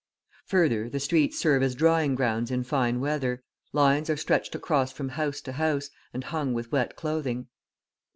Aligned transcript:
Further, 0.45 0.89
the 0.89 0.99
streets 0.99 1.37
serve 1.39 1.61
as 1.61 1.75
drying 1.75 2.15
grounds 2.15 2.49
in 2.49 2.63
fine 2.63 2.99
weather; 2.99 3.43
lines 3.71 4.09
are 4.09 4.17
stretched 4.17 4.55
across 4.55 4.91
from 4.91 5.09
house 5.09 5.41
to 5.41 5.51
house, 5.51 5.91
and 6.11 6.23
hung 6.23 6.55
with 6.55 6.71
wet 6.71 6.95
clothing. 6.95 7.45